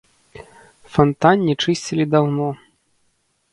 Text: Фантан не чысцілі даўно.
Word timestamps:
Фантан 0.93 1.37
не 1.51 1.55
чысцілі 1.65 2.09
даўно. 2.17 2.49